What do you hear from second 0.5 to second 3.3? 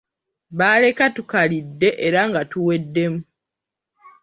Baleka tukalidde era nga tuwedemu.